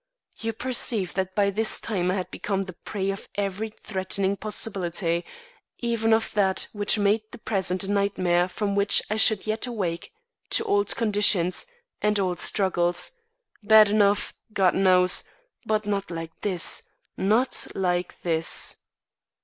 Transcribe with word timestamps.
You 0.39 0.51
perceive 0.53 1.13
that 1.13 1.35
by 1.35 1.51
this 1.51 1.79
time 1.79 2.09
I 2.09 2.15
had 2.15 2.31
become 2.31 2.63
the 2.63 2.73
prey 2.73 3.11
of 3.11 3.29
every 3.35 3.69
threatening 3.69 4.35
possibility; 4.35 5.23
even 5.77 6.11
of 6.11 6.31
that 6.33 6.65
which 6.73 6.97
made 6.97 7.21
the 7.29 7.37
present 7.37 7.83
a 7.83 7.91
nightmare 7.91 8.47
from 8.49 8.73
which 8.73 9.03
I 9.11 9.17
should 9.17 9.45
yet 9.45 9.67
wake 9.67 10.11
to 10.57 10.63
old 10.65 10.95
conditions 10.95 11.67
and 12.01 12.19
old 12.19 12.39
struggles, 12.39 13.11
bad 13.61 13.89
enough, 13.89 14.33
God 14.53 14.73
knows, 14.73 15.23
but 15.67 15.85
not 15.85 16.09
like 16.09 16.31
this 16.41 16.81
not 17.15 17.67
like 17.75 18.19
this. 18.23 18.77